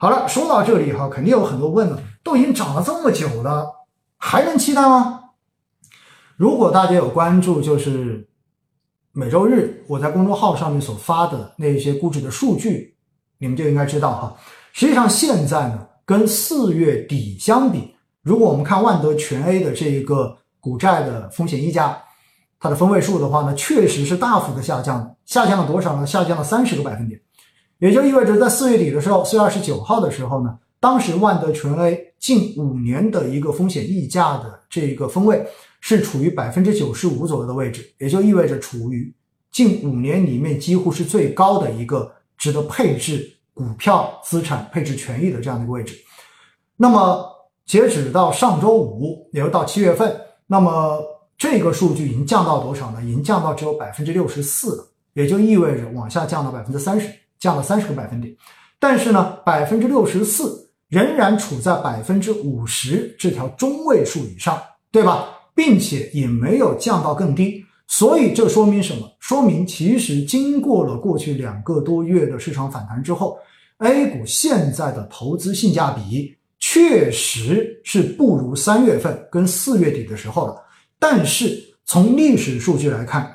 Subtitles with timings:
[0.00, 3.66] 好了，说到这里哈，肯定有很多问了，都已经涨了这么久了，
[4.16, 5.30] 还能期待吗？
[6.36, 8.28] 如果大家有关注，就是
[9.10, 12.94] 每周日我在公众号上面所发的那些估值的数据，
[13.38, 14.36] 你们就应该知道哈。
[14.72, 17.92] 实际上现在呢，跟四月底相比，
[18.22, 22.00] 如果我们看万德全 A 的这一个股债的风险溢价，
[22.60, 26.06] 它的分位数的话呢，确实是大幅的下降，下降了多少呢？
[26.06, 27.20] 下降了三十个百分点。
[27.78, 35.46] 也就意味着，在四月底的时候，四月二十九号的时候呢，当时万德全 A 近五年的一个风险溢价的这一个分位
[35.80, 39.12] 是处于百分之九十五左右的位置，也就意味着处于
[39.52, 45.96] 近五年里面几乎是最高的一个值得配置股票资产配置权益的这样的一个位置。
[46.76, 47.24] 那么
[47.64, 51.00] 截止到上周五，也就到七月份，那么
[51.36, 53.00] 这个数据已经降到多少呢？
[53.04, 57.08] 已经降到只有百分之六十四了，也就意味着往下降到百分之三十。
[57.38, 58.34] 降了三十个百分点，
[58.78, 65.28] 但是呢，百分之六十四仍然处在百分之五十这条中位数以上，对吧？
[65.54, 69.08] 并且也没有降到更低，所以这说明什么？
[69.18, 73.36] 说明其实经过了过去两个多月的市场反弹之后
[73.78, 80.56] ，A 股现在的投资性价比确实是不如三月份跟四月底的时候了。
[80.98, 83.28] 但是从历史数据来看，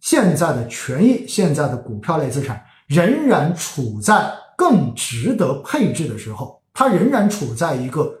[0.00, 2.64] 现在的权益、现在的股票类资产。
[2.90, 8.12] 仍然处在更值得配置的时候，它仍然处在一个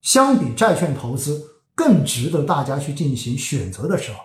[0.00, 1.38] 相比债券投资
[1.74, 4.18] 更值得大家去进行选择的时候，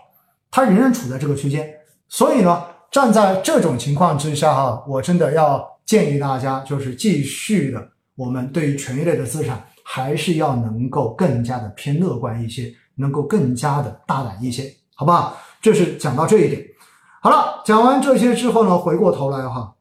[0.49, 1.69] 它仍然处在这个区间。
[2.07, 15.37] 所以呢，站在这种情况之下，哈，我真的要建议大家，就是继续的，我们对于权益类的资产还是要能够更加的偏乐观一些，能够更加的大胆一些，好不好？
[15.61, 16.65] 这是讲到这一点。
[17.23, 19.75] 好了，讲完这些之后呢，回过头来哈，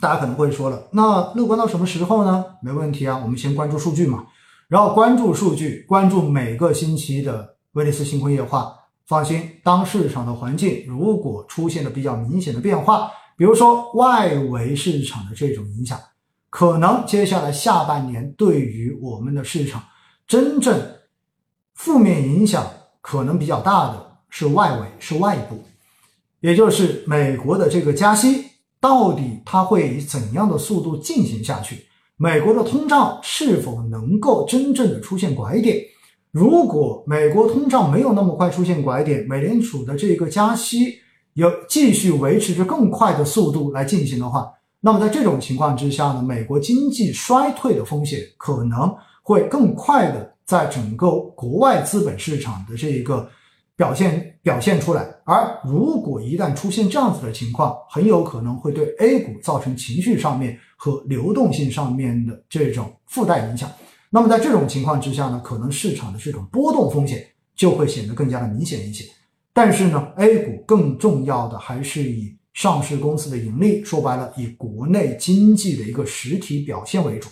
[0.00, 2.44] 大家可能会说了，那乐观到什么时候呢？
[2.60, 4.26] 没问题啊，我们先关注数据嘛，
[4.66, 8.74] 然后关注数据，关注每个星期的威尼斯新工业化。
[9.06, 15.96] 放心，当市场的环境如果出现了比较明显的变化，比如说外围市场的这种影响，
[16.50, 19.80] 可能接下来下半年对于我们的市场
[20.26, 20.76] 真正
[21.74, 22.66] 负面影响
[23.00, 25.64] 可能比较大的是外围，是外部。
[26.46, 28.44] 也就是美国的这个加息，
[28.80, 31.84] 到底它会以怎样的速度进行下去？
[32.16, 35.76] 美国的通胀是否能够真正的出现拐点？
[36.30, 40.94] 如果美国通胀没有那么快出现拐点，美联储的这个加息
[41.34, 44.48] 有继续维持着更快的速度来进行的话，
[44.80, 53.28] 那么在这种情况之下呢，美国经济衰退的风险可能会更快的在整个国外资本市场的这一个。
[53.76, 63.70] 表现表现出来，而如果一旦出现这样子的情况，很有可能会对 A 股造成情绪上面和流动性上面的这种附带影响。
[64.08, 69.04] 那么在这种情况之下呢，可能市场的这种波动风险就会显得更加的明显一些。
[69.52, 77.28] 但是呢，A 股更重要的还是以上市公司的盈利，说白了，以国内经济的一个实体表现为主。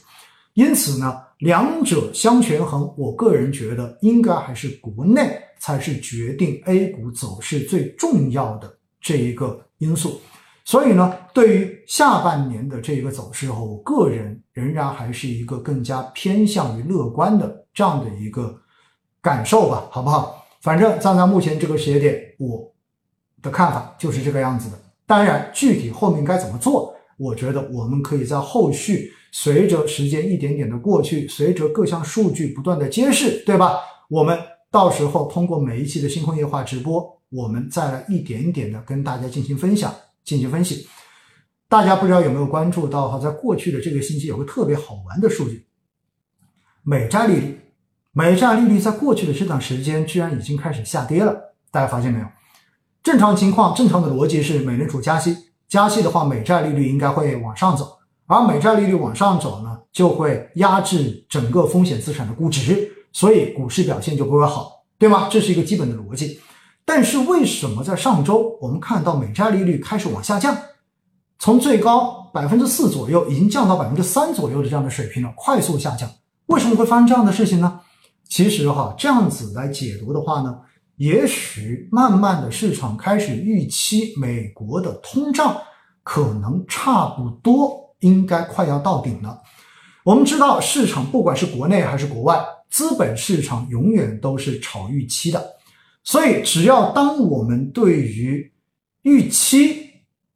[0.53, 5.41] 因此呢，两者相权衡，我个人觉得应该还是国内。
[5.65, 8.71] 才是决定 A 股走势最重要的
[9.01, 10.21] 这一个因素，
[10.63, 18.55] 所以呢，对于下半年的这一个走势，我个人仍然还是一个更加偏向于乐观的这样的一个
[19.23, 20.47] 感受吧，好不好？
[20.61, 22.71] 反正站在目前这个时间点，我
[23.41, 24.79] 的看法就是这个样子的。
[25.07, 33.79] 当然，具体后面该怎么做，我觉得我们可以在后续随着时间一点点的过去，随着各项数据不断的揭示，对吧？
[34.11, 34.39] 我们。
[34.75, 40.85] 到时候通过每一期的新工业化直播，我们再来一点点的跟大家进行分享、进行分析。
[41.69, 45.65] 大家不知道有没有关注到哈，在过去的这个星期有个特别好玩的数据，
[46.83, 47.61] 美债利率，
[48.11, 51.55] 美债利率在过去的这段时间居然已经开始下跌了。
[51.71, 52.27] 大家发现没有？
[53.01, 55.37] 正常情况、正常的逻辑是美联储加息，
[55.69, 57.97] 加息的话，美债利率应该会往上走，
[58.27, 62.91] 而美债利率往上走呢，就会压制整个风险资产的估值。
[63.15, 65.29] 所以股市表现就不会好，对吗？
[65.31, 66.41] 这是一个基本的逻辑。
[66.85, 70.55] 但是为什么在上周我们看到美债利率开始往下降，
[71.39, 76.11] 从最高百分之四左右已经降到百分之三左右的这样的水平了，快速下降？
[76.47, 77.81] 为什么会发生这样的事情呢？
[78.29, 80.59] 其实哈，这样子来解读的话呢，
[80.97, 85.57] 也许慢慢的市场开始预期美国的通胀
[86.03, 89.41] 可能差不多应该快要到顶了。
[90.05, 92.45] 我们知道市场不管是国内还是国外。
[92.75, 95.41] 资本市场永远都是炒预期的，
[96.03, 98.53] 所以只要当我们对于
[99.03, 99.91] 预期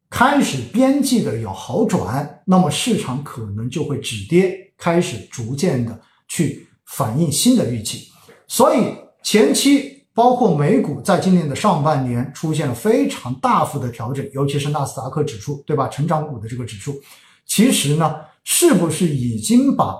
[0.09, 8.07] 开始边际的有好转，那么市场可能就会止跌，开始逐渐的去反映新的预期。
[8.47, 15.89] 所以前期包括美股在今年的上半年出现了非常大幅的调整，尤其是纳斯达克指数，对吧？
[15.89, 17.01] 成长股的这个指数，
[17.45, 18.15] 其实呢，
[18.45, 19.93] 是不是已经把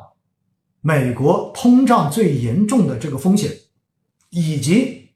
[0.81, 3.51] 美国通胀最严重的这个风险，
[4.29, 5.09] 以及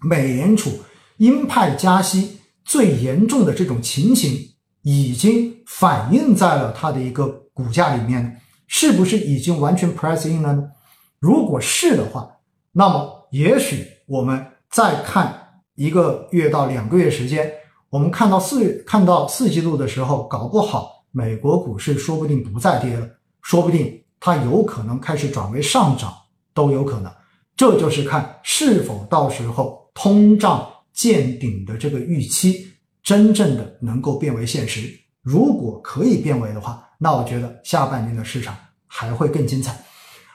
[0.00, 0.70] 美联储
[1.16, 8.40] 鹰派加息最严重的这种情形，已经反映在了它的一个股价里面？
[8.68, 10.70] 是不是已经完全 price in 了呢？
[11.18, 12.30] 如果是的话，
[12.70, 17.50] 那么，也许我们再看一个月到两个月时间，
[17.88, 23.08] 我们看到四月、看到四季度的时候，搞不好美国股市说不定不再跌了，
[23.40, 26.12] 说不定它有可能开始转为上涨，
[26.52, 27.12] 都有可能。
[27.56, 32.68] 这就是看是否到时候通胀见顶的这个预期
[33.02, 34.88] 真正的能够变为现实。
[35.22, 38.56] 如果可以变为的话，那我觉得下半年的市场
[38.86, 39.76] 还会更精彩。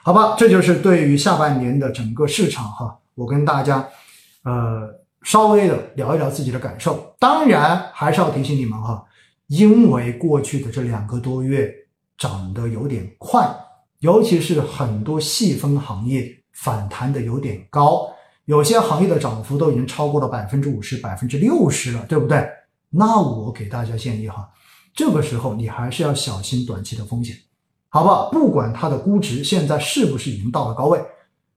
[0.02, 3.88] 好吧，这就是对于下半年的整个市场哈，我跟大家，
[4.42, 4.88] 呃，
[5.22, 7.14] 稍微的聊一聊自己的感受。
[7.18, 9.02] 当然，还是要提醒你们哈，
[9.46, 11.74] 因为过去的这两个多月
[12.18, 13.48] 涨得有点快，
[14.04, 18.06] 尤其是很多细分行业反弹的有点高，
[18.44, 22.46] 有些行业的涨幅都已经超过了百分之五十、百分之六十了，对不对？
[22.90, 24.46] 那我给大家建议哈，
[24.94, 27.34] 这个时候你还是要小心短期的风险。
[27.88, 28.28] 好不好？
[28.30, 31.02] 不管它的估值现在是不是已经到了高位，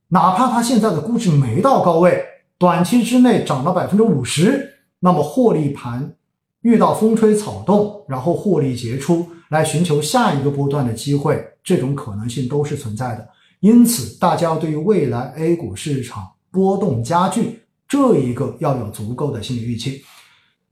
[0.08, 2.24] 哪怕它现在的估值没到高位，
[2.58, 6.16] 短期之内涨了百分之五十，那么获利盘
[6.62, 13.28] 遇到风吹草动，然后获利结出来寻求下一个波段的机会，这种可能性都是存在的。
[13.60, 20.02] 因此，大家对于未来 A 股市场波动加剧这一个要有足够的心理预期。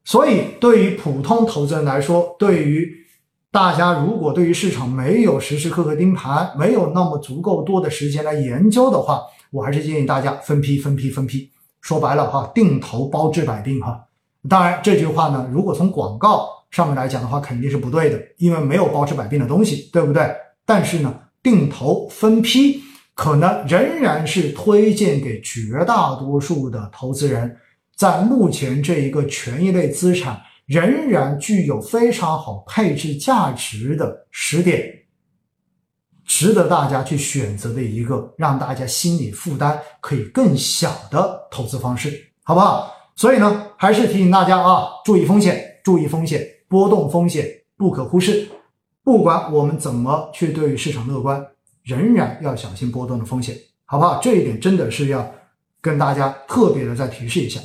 [0.06, 2.90] 所以，对于普通投资人来说，对于
[3.52, 9.22] 大家如果对于市场没有时时刻刻盯盘，没有那么足够多的时间来研究的话，
[9.52, 11.50] 我还是建议大家分批、分批、分批。
[11.82, 14.00] 说白了哈，定投包治百病哈。
[14.48, 20.32] 当然这句话呢，如果从广告上面来讲的话，肯定是不对的，因为没有包治百病的东西，对不对？
[20.66, 22.82] 但是呢，定投分批
[23.14, 27.56] 可能仍然是推荐给绝大多数的投资人，
[27.96, 30.42] 在目前这一个权益类资产。
[30.68, 34.84] 仍然具有非常好配置价值的十点，
[36.26, 42.92] 值得大家去选择的一个让大家心理负担可以更小的投资方式，好不好？
[43.16, 47.48] 所以呢，还是提醒大家啊，注意风险，注意风险，波动风险
[47.78, 48.48] 不可忽视。
[49.06, 51.46] 不管我们怎么去对于市场乐观，
[51.84, 53.56] 仍然要小心波动的风险，
[53.86, 54.20] 好不好？
[54.20, 55.32] 这一点真的是要
[55.80, 57.62] 跟大家特别的再提示一下。